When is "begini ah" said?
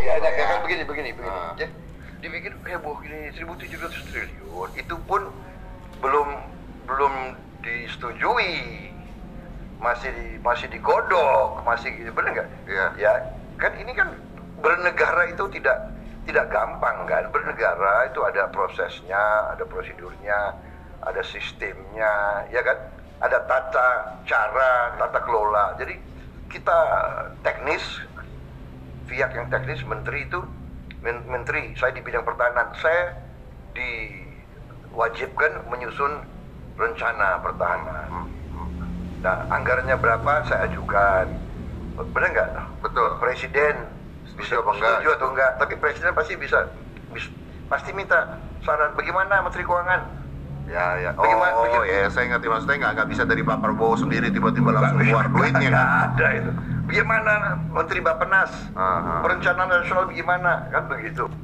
1.12-1.52